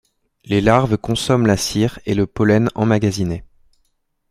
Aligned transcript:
Les 0.45 0.61
larves 0.61 0.97
consomment 0.97 1.45
la 1.45 1.57
cire 1.57 1.99
et 2.07 2.15
le 2.15 2.25
pollen 2.25 2.69
emmagasinés. 2.73 3.43